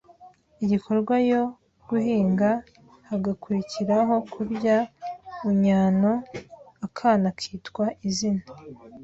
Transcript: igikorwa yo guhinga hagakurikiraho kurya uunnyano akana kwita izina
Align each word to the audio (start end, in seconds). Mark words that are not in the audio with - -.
igikorwa 0.63 1.15
yo 1.31 1.41
guhinga 1.89 2.49
hagakurikiraho 3.09 4.15
kurya 4.33 4.77
uunnyano 5.43 6.11
akana 6.85 7.27
kwita 7.37 7.83
izina 8.07 8.43